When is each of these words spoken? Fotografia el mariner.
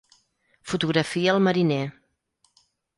Fotografia 0.71 1.37
el 1.37 1.45
mariner. 1.49 1.83